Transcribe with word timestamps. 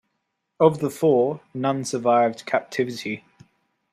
Of 0.59 0.79
the 0.79 0.89
four, 0.89 1.41
none 1.53 1.85
survived 1.85 2.47
captivity. 2.47 3.23